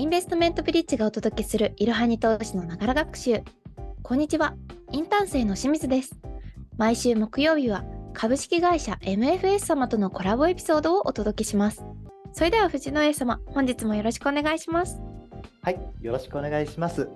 [0.00, 3.42] インベストメントブリッジがお届けするいろはに投資のながら学習。
[4.04, 4.54] こんにちは。
[4.92, 6.16] インターン生の清水です。
[6.76, 11.84] 毎週木曜日は株式会社 MFS 様とのコラボエピソードをお届けします。
[12.32, 15.00] それでは藤野 A 様、本日もよろしくお願いします。
[15.62, 17.08] はい、よろしくお願いします。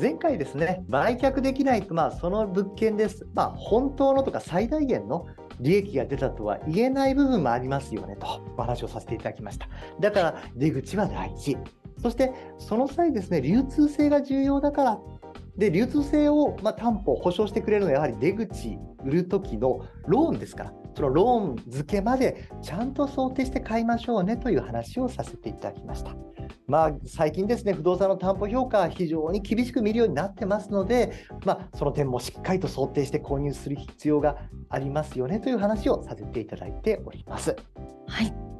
[0.00, 3.26] 前回ですね、売却できないと、まあ、その物件です。
[3.34, 5.26] まあ、本当のとか最大限の
[5.58, 9.68] 利益が出たとは言えない部分もありますよねとお話をさせていただきました。
[9.98, 11.56] だから出口は大事。
[12.02, 14.98] そしてその際ですね、流通性が重要だから。
[15.56, 26.14] で、流通性を、まあ、担保、保証してくれるのはやはり出口売る時のローンですから、そのローン付けまでちゃんと想定して買いましょうねという話をさせていただきました。
[26.66, 31.12] まあ、最近ですね、不動産の担保評価、非常に厳しく見るようになってますので、
[31.44, 34.36] まあ、その点もしっかりと想定して購入する必要が
[34.70, 37.54] ありますよねという話をさせていただいております。
[38.06, 38.51] はい。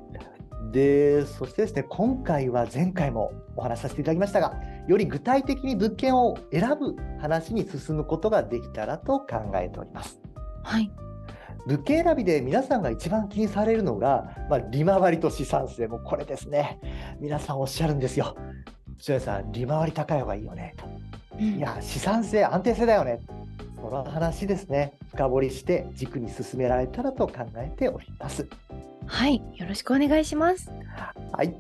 [0.73, 4.55] で、そしてですね、今回は前回もお話しさせていただきましたが、
[4.89, 10.21] より具体的に物件を選ぶ話に進むことができたらと考えております。
[10.65, 10.91] はい。
[11.67, 16.81] 物件選びで皆さんが一番気にされるのが、まあ、利回りと資産性、もうこれですね。
[17.21, 18.35] 皆さんおっしゃるんですよ。
[18.99, 20.75] 千代さん、利回り高い方がいいよね。
[20.77, 20.87] と
[21.39, 23.21] いや、資産性、安定性だよね。
[23.81, 24.95] その話ですね。
[25.11, 28.49] 深掘りして軸に進められたらと考えております。
[29.13, 29.43] はい。
[29.57, 30.73] よろしくお願いします。
[31.33, 31.55] はい。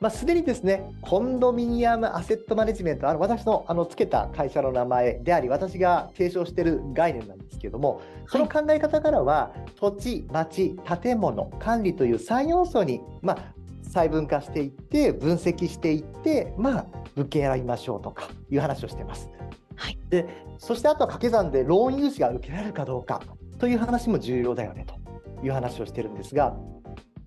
[0.00, 19.30] まあ、すでにですね、コンドミニアムアセットマネジメント、あの私のあのつけた会社の名前であり、私が提唱している概念なんですけれども、その考え方からは、土地、町、建物、管理という3要素に、まあ、細分化していって、分析していって、まあ、物件選びましょうとかいう話をしています。
[19.76, 19.98] はい。
[20.10, 20.26] で、
[20.58, 23.22] そしてあとは掛け算でローン融資が受けられるかどうか
[23.58, 25.03] という話も重要だよねと
[25.44, 26.56] いう話をしてるんですが、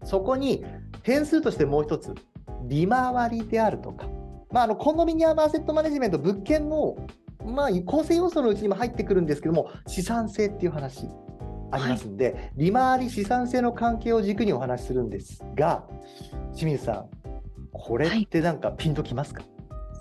[0.03, 0.65] そこに
[1.03, 2.13] 点数としてもう一つ、
[2.67, 4.07] 利回りであるとか、
[4.51, 6.95] まあ、あのコンドミニアムアセットマネジメント、物件の、
[7.45, 11.09] まあ、構成要素のうちにも入ってくるんですけども、資産性っていう話
[11.71, 15.83] ありますんで、利回り、資産性の関係を軸にお話しするんですが、
[16.53, 17.09] 清水さん、
[17.71, 19.43] これってなんかピンときますか、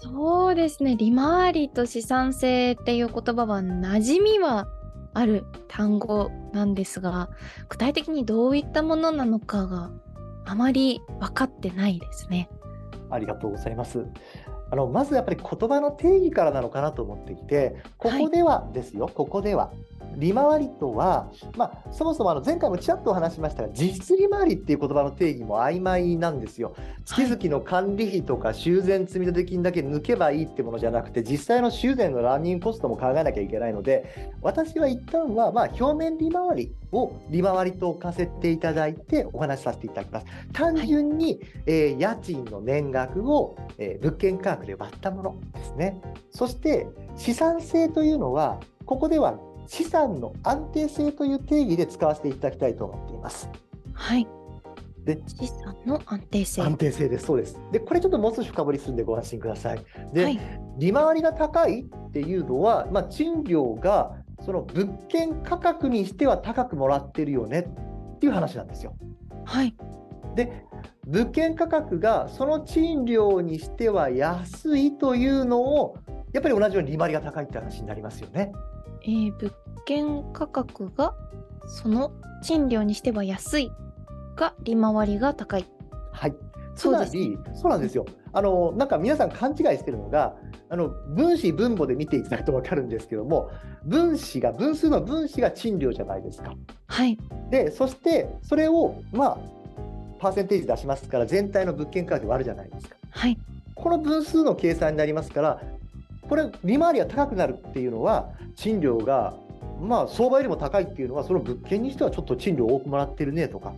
[0.00, 0.96] そうですね。
[0.96, 4.68] 利回りと資産性っていう言葉は馴染みは
[5.16, 7.30] ある単語なんですが、
[7.70, 9.90] 具体的にどういったものなのかが
[10.44, 12.50] あまり分かってないですね。
[13.08, 14.06] ありがとうございます。
[14.70, 19.72] あのまずやっぱり言葉の定義からなのかなと思っていて、ここではですよ、ここでは。
[20.16, 26.74] 利回りとは、まあ、そもそもあの前回もちらっとお話しましたが、実質利回りっていう言葉の定義も曖昧なんですよ。
[27.04, 40.26] 月々の管理費とか修繕積立金だけ抜けばいいってものじゃなくて、実際の修繕のランニングコストも考えなきゃいけないので、私は一旦はまあ表面利回りを利回りと置かせていただいてお話しさせていただきます。
[40.52, 46.00] 単純に、えー家賃の年額を、えー物件価格で割ったものですね。
[46.30, 53.48] そして資産性というのは、ここでは資産の安定性という定義で使わせていただきたいと思っています。
[53.92, 54.26] はい。
[55.04, 56.62] で資産の安定性。
[56.62, 57.26] 安定性です。
[57.26, 57.58] そうです。
[57.70, 59.84] で、これちょっともう少し深掘りするんでご安心ください。
[60.12, 60.40] で、はい。
[60.78, 67.68] 利回りが高いっていうのは、まあ、賃料がその物件価格にしては高くもらってるよね
[68.16, 68.96] っていう話なんですよ。
[69.44, 69.74] はい。
[70.34, 70.64] で、
[71.06, 75.96] 物件価格がその賃料にしては安いというのを、
[76.36, 78.52] やっぱり同じように利回りが高いって話になりますよね。
[79.00, 79.52] えー物
[79.86, 81.14] 件価格が
[81.66, 83.72] その賃料にしては安い
[84.34, 85.64] が利回りが高い。
[86.12, 86.34] はい。
[86.74, 88.04] つそうですまり、そうなんですよ。
[88.34, 90.36] あの、なんか皆さん勘違いしてるのが、
[90.68, 93.50] あの、分子分母で見ていただくとわかるんですけども、
[93.84, 96.52] 分子が、分数の分子が賃料じゃないですか。
[96.88, 97.16] はい。
[97.50, 99.38] で、そして、それを、まあ、
[100.18, 102.96] パーセンテージ出しますから、全体の物件価格で割るじゃないですか。
[103.08, 103.38] はい。
[103.74, 105.62] この分数の計算になりますから、
[106.28, 109.34] これ、利回りが高くなるっていうのは、賃料が、
[109.80, 113.74] まあ、相場よりも高いっていうのは、その物件にしてはちょっと賃料多くもらってるねとか、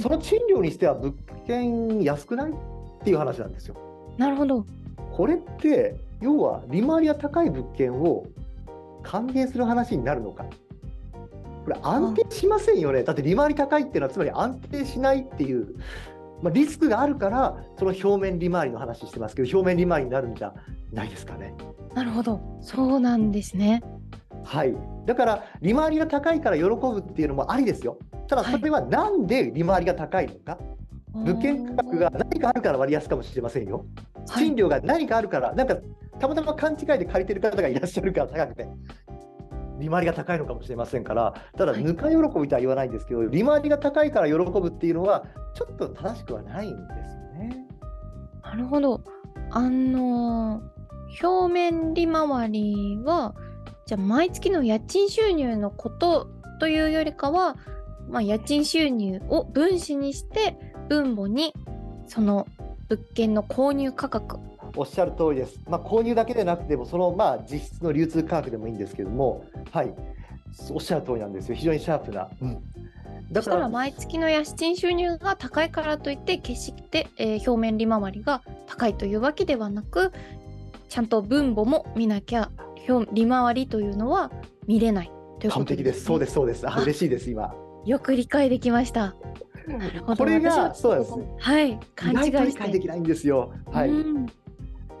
[0.00, 1.14] その賃料にしては物
[1.46, 2.54] 件安くないっ
[3.04, 3.76] ていう話なんですよ。
[4.16, 4.64] なるほど。
[5.12, 8.26] これって、要は利回りが高い物件を
[9.02, 10.44] 歓迎する話になるのか。
[11.64, 13.02] これ安定しませんよね。
[13.02, 15.74] だって利回り高いっていうのはつまり安定しないっていう、
[16.42, 20.54] まあ、リスクがあるから、その表面利回りの話してますけど、表面利回りになるんじゃ
[20.92, 21.54] ないですかね。
[21.94, 22.40] なるほど。
[22.60, 23.82] そうなんですね。
[24.44, 24.74] はい。
[25.06, 27.98] だから、利回りが高いから喜ぶっていうのもありですよ。
[28.28, 30.58] ただ、それはなんで利回りが高いのか。
[31.14, 33.78] 物件価格が何かあるから割安かもしれませんよ。
[33.78, 35.76] はい賃料が何かあるから、なんか
[36.18, 38.68] たまたま勘違いで借りてる方がいらっしゃるから高くて、
[39.78, 46.76] 利回りが高いのかもしれませんから、ただ、はいぬか喜びとは言わないんですけど、利回りが高いから喜ぶっていうのは、ちょっと正しくはないんで
[47.06, 47.66] すよね。
[48.42, 49.02] なるほど。
[49.50, 50.60] あの
[51.22, 53.34] 表面利回りは
[53.86, 56.28] じゃあ毎月の家賃収入のこと
[56.60, 57.56] というよりかは、
[58.08, 60.56] まあ、家賃収入を分子にして
[60.88, 61.54] 分母に
[62.06, 62.46] その
[62.88, 64.38] 物件の購入価格
[64.76, 65.58] おっしゃる通りです。
[65.68, 69.94] まあ、購入だけでなくても、そのまあ実質の流通価格でもいいんですけども、はい、
[70.70, 71.54] おっしゃる通りなんですよ。
[71.54, 72.28] 非常にシャープな。
[72.42, 72.58] うん
[73.30, 80.12] だから毎月の家賃収入が高いからといって決して、えー、表面利回りが高いというわけではなく
[80.88, 82.50] ちゃんと分母も見なきゃ
[83.12, 84.30] 利回りというのは
[84.66, 86.04] 見れないということです、ね、完璧です。
[86.04, 86.68] そうです、そうです。
[86.68, 87.54] あ、嬉しいです、今。
[87.84, 89.14] よく理解できました。
[90.16, 91.12] これがそうです。
[91.38, 93.52] はい、勘違いして理解できないんですよ。
[93.70, 93.90] はい。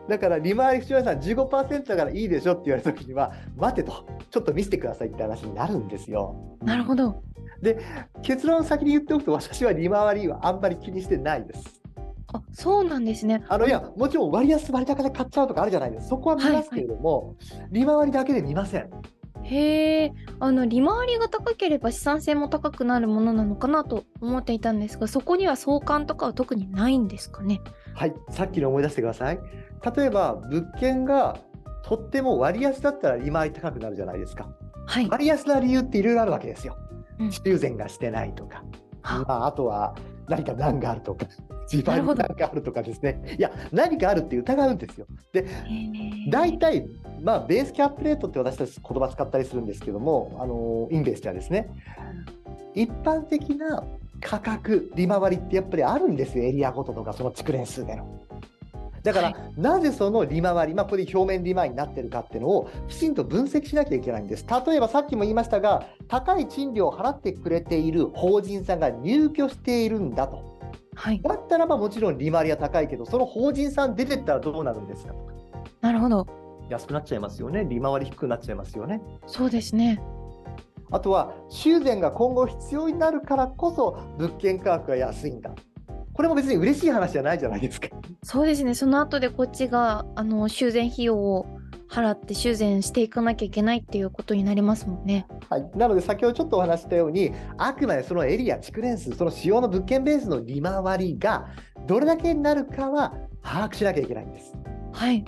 [0.08, 6.34] だから利回り口さん15%だからいいでしょって言われた時には待てとちょっと見せてくださいって話になるんですよ。
[6.62, 7.22] なるほど。
[7.60, 7.78] で
[8.22, 11.82] 結論を先に言っておくと私は利回りはあんまり気にしてないです。
[12.32, 13.44] あそうなんですね。
[13.48, 18.90] あのいやもちろん割安割高で買っちゃうとかあるじゃないですかそこは見ますけれども、はいはい、利回りだけで見ません。
[19.50, 27.60] へえあの利回りが高ければ資産性も高くなるものなのかなと思っていたんですがそこには相関とかは特にないんですかね？
[27.94, 28.14] はい。
[28.30, 29.40] さっきの思い出してください。
[29.96, 31.38] 例えば物件が
[31.84, 34.50] とっても割安だったら利回り高くなるじゃないですか、
[34.86, 36.76] はい、割安な理由っていろいろあるわけですよ、
[37.18, 38.62] うん、修繕がしてないとか、
[39.02, 39.94] まあ、あとは
[40.28, 41.26] 何か難があるとか
[41.70, 43.36] 自賠に難があるとかですね。
[43.38, 45.06] いや何かあるって疑うんですよ。
[45.32, 45.46] で
[46.30, 46.86] 大体
[47.22, 51.68] まあベースキャップレートって私たち言葉使ったりするんですけどもあのインベストはですね。
[52.74, 53.84] 一般的な
[54.20, 56.44] 価格利回りってやっぱりあるんですよ。
[56.44, 58.06] エリアごととかその築年数での。
[59.08, 64.44] だから、はい、なぜその利回り、まあ、これ表面利回りになってるかっていうのをきちんと分析しなきゃいけないんです。
[64.66, 70.58] 例えばさっきも言いましたが、高い賃料を払ってくれている法人さんが入居しているんだと。
[70.94, 75.14] はい、だったらばもちろん利回りは高いけど、その法人さん出てったらどうなるんですか
[75.80, 76.26] なるほど。
[76.68, 77.64] 安くなっちゃいますよね。
[77.64, 79.00] 利回り低くなっちゃいますよね。
[79.26, 80.02] そうですね。
[80.90, 85.54] あとは修繕が今後必要になるからこそ物件価格が安いんだ。
[86.18, 87.90] これも別に嬉しい話じゃないじゃないですか。
[88.24, 88.74] そうですね。
[88.74, 91.46] その後でこっちがあの修繕費用を
[91.88, 95.28] 払って修繕していかなきゃいけないっていうことになりますもんね。
[95.48, 101.46] はい、なので先ほどちょっとお話したようにあくまでそのエリア築年数その使用の物件ベースの利回りが
[101.86, 104.56] どれだけになるかは把握しなきゃいけないんです。
[104.92, 105.24] はい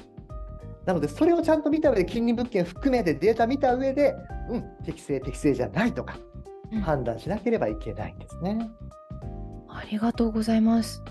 [0.86, 4.16] なのでそれをちゃんと見た上で近隣物件含めてデータ見た上で、
[4.50, 6.18] うん、適正適正じゃないとか
[6.82, 8.58] 判断しなければいけないんですね。
[8.82, 8.99] うん
[9.80, 11.02] ありがとうございます。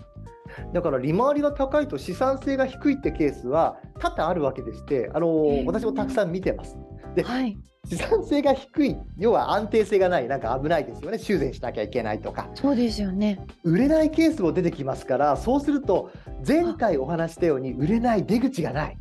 [0.74, 6.78] だから利回りが高いと資産性が低いってケースは多々あるわけでしてあの、えー、私もたくさん見てます。
[7.16, 7.58] で、はい、
[7.88, 11.18] 資産性が低い要は安定性がないなんか危ないですよね。
[11.18, 12.50] 修繕しなきゃいけないとか。
[12.56, 13.40] そうですよね。
[13.64, 16.12] 売れないケースも出てきますからそうすると
[16.48, 18.98] 前回お話したように売れない出口がない。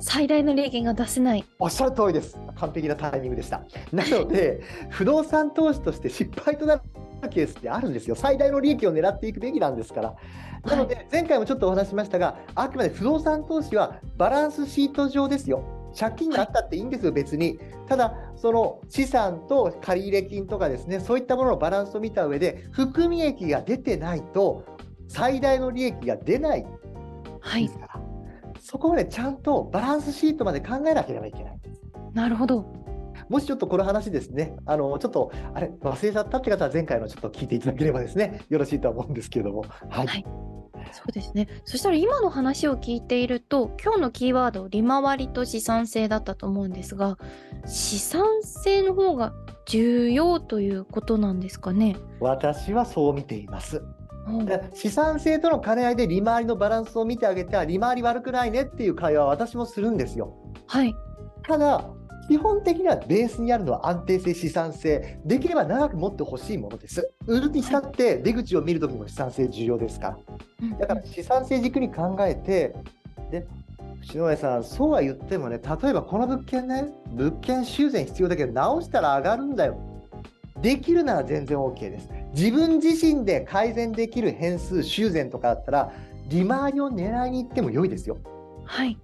[0.00, 1.44] 最大の利益が出せない。
[1.60, 2.36] おっしゃる通りです。
[2.56, 3.62] 完璧なタイミングでした。
[3.92, 6.82] なので 不動産投資として失敗となる
[7.28, 8.14] ケースってあるんですよ。
[8.14, 10.14] 最大の利益を狙っていくべきなんですから。
[10.64, 15.64] なので、前回もちょっとお話しましたが、あくまで不動産投資はバランスシート上ですよ。
[15.98, 17.58] 借金があったっていいんですよ、別に。
[17.88, 24.64] ただ、その資産と借入金とかですね、そういったもののバランスを見た上で、含み益が出てないと、
[25.08, 26.68] 最大の利益が出ないで
[27.68, 28.00] すから、は
[28.56, 31.82] い、そこまでちゃんとバランスシートまで考えなければいけないんです。
[32.14, 32.81] なるほど。
[33.32, 39.64] もしちょっとこの話ですね、あのちょっとあれ忘れちゃったって方は前回のちょっと聞いていただければですね、よろしいと思うんですけれども。
[39.88, 40.24] はい、はい
[40.92, 41.48] そうですね。
[41.64, 47.16] そしたら今の話を聞いていると、今日のキーワード、利回りと資産性だったと思うんですが、
[47.64, 49.32] 資産性の方が
[49.64, 51.96] 重要ということなんですかね？
[52.20, 53.82] 私はそう見ています。
[54.74, 60.36] 資産性との兼ね合いで利回りのバランスを見てあげては利回り悪くないねっていう会話は私もするんですよ。
[60.66, 60.94] はい。
[61.44, 61.88] ただ
[62.32, 67.12] 基本的にはベースにあるのは安定性、資産性、できれば長く持ってほしいものです。
[67.26, 70.16] 売るにしたって出口を見るときも資産性重要ですか？
[70.78, 70.78] ら。
[70.78, 72.74] だから資産性軸に考えて、
[73.30, 73.46] で
[74.00, 79.76] 篠上さん、そうは言ってもね、例えばこの物件ね、物件修繕必要だけど、直したら上がるんだよ。
[80.62, 82.08] できるなら全然 OK です。
[82.34, 85.92] 自分自身で改善できる変数、修繕とかだったら、
[86.30, 88.16] 利回りを狙いに行っても良いですよ。
[88.64, 88.98] はい。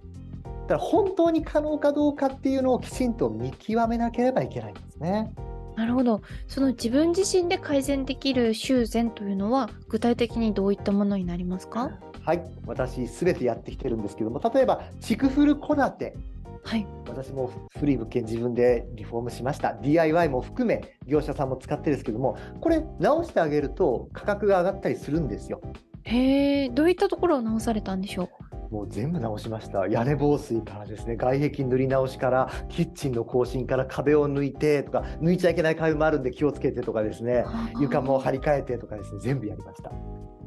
[0.69, 5.33] だから本当に可能かどうかっていうのをきちんと見極めなければいけないんですね。
[5.75, 6.21] なるほど。
[6.47, 11.97] その自分自身で改善できる修繕というのは具体的にどういったものになりますか？
[12.21, 16.17] はい、私すべてやってきてるんですけども、例えば築古戸建て。
[16.61, 17.49] はい、私も
[17.79, 19.73] 古い物件自分でリフォームしました。
[19.81, 25.61] DIY も含め業者さんも使ってるんですけどもこれ直してあげると価格が上がったりするんですよ。
[26.03, 28.29] へえどういったところを直されたんでしょう？
[28.71, 29.87] もう全部直しました。
[29.87, 37.45] 屋根防水からですね、外壁塗り直しから、キッチンの更新から壁を抜いてとか、抜いちゃいけない壁もあるんで気をつけてとかですね、
[37.79, 39.91] 床も張り替えてとかですね、全部やりました。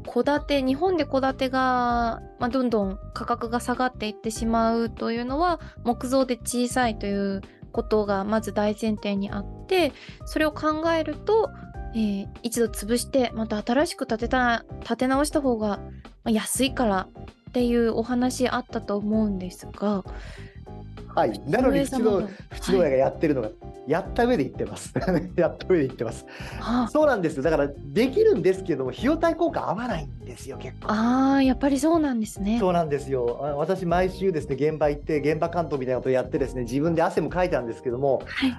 [0.04, 9.92] 戸建て日本で戸建てが、まあ、どんどん価格が下がっていってしまうというのは木造で小さいということがまず大前提にあって
[10.26, 11.50] それを考えると、
[11.94, 15.84] えー一度潰してまた新しく建てた建て直した方がま
[16.26, 17.08] あ安いから
[17.52, 20.02] っていうお話あったと思うんですが
[21.14, 21.38] はい。
[21.46, 23.50] なのに、淵野淵野屋がやってるのが、
[23.86, 24.94] やった上で言ってます。
[25.36, 26.24] やった上で言ってます。
[26.62, 27.42] あそうなんですよ。
[27.42, 30.86] だから、できるんですけども、費用対効果合わないんですよ、結構。
[30.88, 32.56] あーやっぱりそうなんですね。
[32.58, 33.40] そうなんですよ。
[33.42, 38.56] あ私、毎週ですね、現場行って、現場監督みたいなことをやってですね、自分で汗もかいたんですけども、はい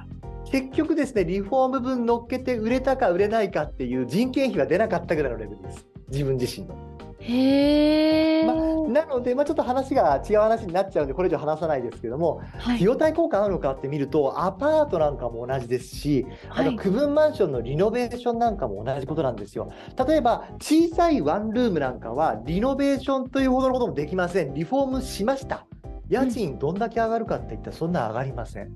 [0.51, 5.87] 結局ですね、リフォーム分乗っけて売れたか売れないかっていう人件費が出なかったぐらいのレベルです。
[6.09, 6.92] 自分自身の。
[7.25, 8.53] へえ、ま
[8.89, 19.71] なので、まあ、ちょっと話が違う話になっちゃうんで、これ以上話さないですけども、はい費用対効果あるのかって見ると、アパートなんかも同じですし、あはいと区分マンションのリノベーションなんかも同じことなんですよ。
[20.07, 24.53] 例えば、小さいワンルームなんかは、リノベーションというほどのこともできません。
[24.53, 25.65] リフォームしました。
[26.09, 28.75] 家賃どんだけ上がるかって言ったら、そんな上がりません。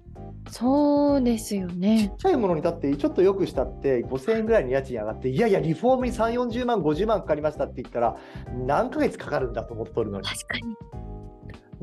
[0.50, 2.18] そうですよちねっ。
[2.18, 8.18] ちゃいものにだって、ちょっとよくしたって、5000円ぐらいに家賃上がって、いやいや、リフォームに3、40万、50万かかりましたって言ったら、
[8.66, 10.28] 何ヶ月かかるんだと思っとるのに。
[10.28, 10.76] 確かに。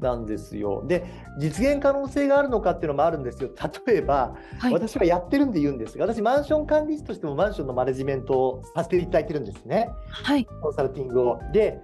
[0.00, 0.84] なんですよ。
[0.86, 1.04] で、
[1.38, 3.50] 実現可能性があるのかっていうのもあるんですよ。
[3.86, 4.72] 例えば、はい。
[4.72, 10.44] 私はやってるんで言うんですが、私、マンション管理士としてもマンションのマネジメントをさせていただいてるんですね、はい。
[10.44, 11.38] コンサルティングを。
[11.52, 11.80] で、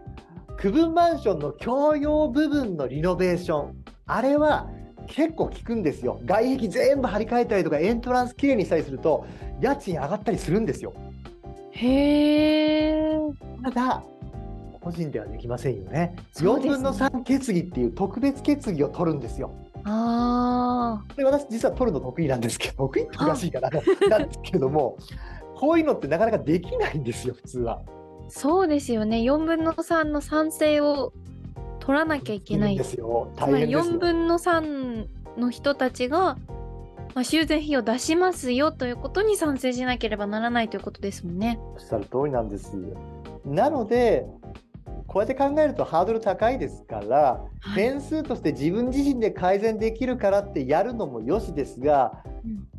[0.59, 4.69] 区分マンションの共用部分のリノベーション、あれは
[5.11, 6.21] 結構効くんですよ。
[6.25, 9.27] 外壁全部張り替えたりとか、エントランスきれいにしたりすると、
[9.61, 10.95] 家賃上がったりするんですよ。
[11.73, 13.19] へえ。
[13.63, 14.05] ただ、
[14.81, 16.15] 個人ではできませんよね。
[16.35, 19.53] 4ね分の3決議っていう特別決議を取るんですよ。
[19.85, 23.71] あで私実は取るの得意なんですけど得意っておかしいかな
[24.11, 24.99] なんですけども
[25.57, 27.81] こういうのってなかなかできないんですよ普通は。
[27.81, 27.91] あ、
[28.29, 29.19] そうですよね。
[29.19, 31.13] 4分の3の賛成を
[31.81, 32.75] 取らなきゃいけない。
[32.75, 33.99] んですよ4ですよ。
[33.99, 35.07] 分の3
[35.39, 36.37] の人たちが、
[37.15, 41.59] まあ、修繕費を出しますよということに賛成しなければならないということですもんね。
[41.75, 42.77] おっしゃる通りなんです。
[43.45, 44.27] なので
[45.07, 47.17] こうやって考えるとハードル高いですから、
[47.61, 47.75] はい。
[47.75, 52.71] 点数として自分自身で改善できるからってやるのもよしですが、うん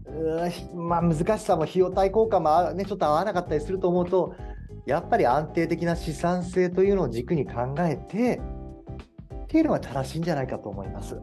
[0.76, 4.36] まあ、難しさも費用対効果もあ、ね、ちょっと合わなかったりすると思うと
[4.86, 8.42] やっぱり安定的な資産性というのを軸に考えて
[9.52, 11.20] っていうのが正しいんじゃないかと思います。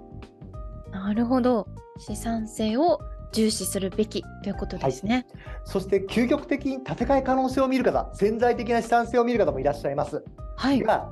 [0.90, 1.66] なるほど。
[1.96, 3.00] 資産性を
[3.32, 5.26] 重視するべきということですね。
[5.64, 10.22] そして究極的に建て替え可能性を見る方潜在的な資産性を見る方もいらっしゃいます
[10.56, 10.82] はい。
[10.82, 11.10] が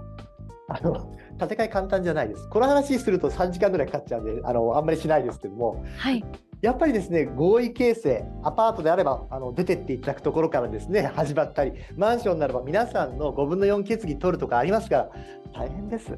[0.68, 2.50] あの建て替え簡単じゃないです。
[2.50, 6.22] この話すると3時間ぐらいかかっちゃうんであのあんまりしないですけどもはい。
[6.60, 15.10] やっぱりですね合意形成アパートであればあの出てっていただくところからですね始まったりマンションならば皆さんの5分の4決議取るとかありますから
[15.54, 16.14] 大変です。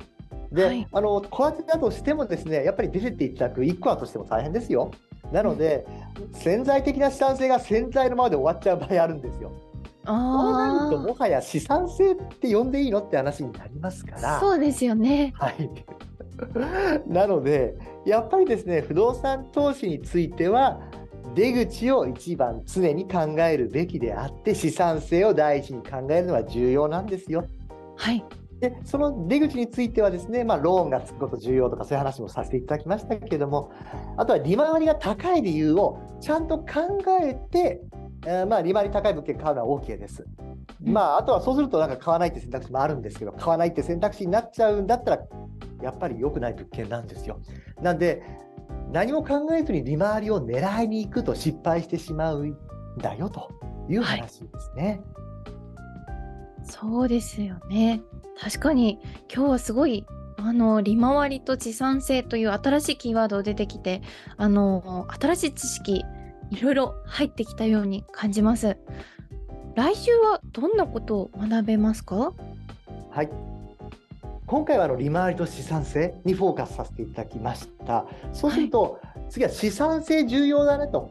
[0.52, 4.90] で、はいあの小当てだとしてもですねやっぱり出てっていただく1個はとしても大変ですよ。
[5.32, 5.86] なので、
[6.32, 9.52] 潜在的な資産性が潜在のままで終わっちゃう場合あるんですよ。
[10.06, 14.40] そうなあるともはや資産性って呼んでいいのって話になりますかあ、ら。
[14.40, 15.34] そうですよね。
[15.36, 15.70] はい。
[17.06, 17.74] なので、
[18.06, 20.80] やっぱりですね、不動産投資については、
[21.34, 27.44] 出口を一番常に考えるべきであって、資産性を第一に考えるのは重要なんですよ。
[27.96, 28.24] はい。
[28.60, 33.70] で、その出口についてはですね、まあ、ローンがつくこと重要とか、そういう話もさせていただきましたけれども、
[34.16, 36.66] あとは利回りが高い理由をちゃんと考
[37.22, 37.80] えて、
[38.26, 40.26] えーまあ、利回り高い物件買うのは OK です。
[40.84, 45.22] うんまあ、あとはそうすると、なんか買わないって選択肢もあるんですけど、買わないって選択肢になっちゃうんだったら、
[45.82, 47.40] やっぱり良くない物件なんですよ。
[47.80, 48.22] なんで、
[48.92, 52.56] 何も考えずに利回りを狙いに行くと失敗してしまうん
[52.98, 53.50] だよと
[53.88, 55.00] いう話ですね。
[56.64, 58.02] そうですよね。
[58.40, 58.98] 確かに
[59.34, 64.02] 今日はすごいあの利回りと資産性という新しいキーワード出てきて
[64.36, 66.04] あの新しい知識
[66.50, 68.76] いろいろ入ってきたように感じます。
[69.74, 72.32] 来週はどんなことを学べますか？
[73.10, 73.28] はい。
[74.46, 78.06] 今回はあの利回りと資産性にフォーカスさせていただきました。
[78.32, 81.10] そうすると、次は資産性重要だねと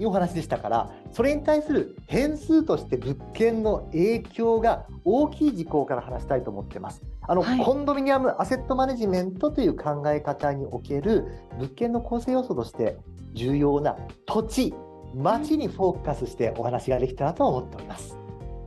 [0.00, 7.02] いうお話でしたから、それに対する変数として物件の影響が大きい事項から話したいと思ってます。
[7.22, 11.26] あの、はいコンドミニアムアセットマネジメントという考え方における
[11.58, 12.96] 物件の構成要素として
[13.34, 14.74] 重要な土地、
[15.14, 18.16] 町にフォーカスしてお話ができたらと思っております。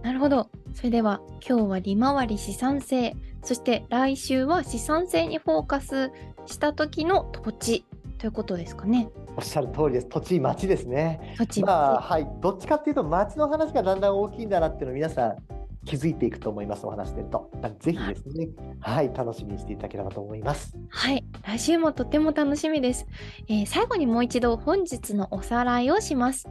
[0.04, 0.50] なるほど。
[0.74, 6.12] それでは今日は利回り資産性そして来週は資産性にフォーカス
[6.46, 7.86] した時の土地
[8.18, 9.10] ということですかね。
[9.36, 10.08] おっしゃる通りです。
[10.08, 11.36] 土地、町ですね。
[11.38, 12.28] 土地、まあ、はい。
[12.42, 15.38] どっちかっていうと、町の話がだんだん大きいんだなっていうのを皆さん
[15.86, 17.50] 気づいていくと思います、お話してると。
[17.80, 18.50] ぜひですね、
[18.80, 20.76] はい、楽しみにしていただければと思います。
[20.90, 23.06] はい、来週もとても楽しみです。
[23.48, 26.48] えー、最後にもう一度本日のおさらいをします。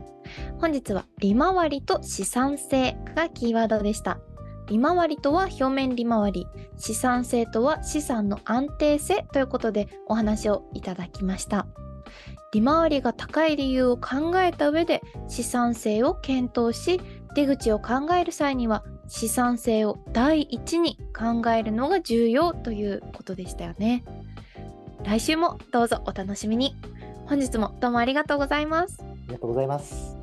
[0.60, 4.18] 本日は利回りと資産性がキーワードでした。
[4.68, 6.46] 利回りとは表面利回り、
[6.76, 11.66] 資産性とは資産の安定性ということでお話をいただきました。
[12.52, 17.00] 利回りが高い理由を考えた上で資産性を検討し、
[17.34, 24.04] 出口を考える際には資産性を第一に考えるのが重要ということでしたよね。
[25.02, 26.76] 来週もどうぞお楽しみに。
[27.24, 29.02] 本日もどうもありがとうございます。
[29.02, 30.18] ありがとうございます。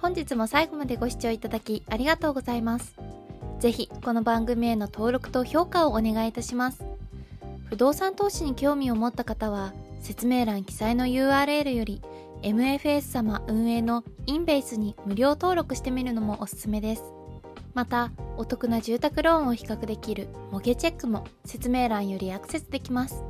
[0.00, 2.94] 本日も最後までご視聴いただきありがとうございます。
[3.58, 6.84] ぜひこの番組への登録と評価をお願いいたします。
[7.68, 12.02] 不動産投資に興味を持った方は説明欄記載の URL より
[12.42, 17.02] MFS 様運営のインベースに無料登録してみるのもおすすめです。
[17.74, 23.29] また、お得な住宅ローンを比較できる模型チェックも説明欄よりアクセスできます。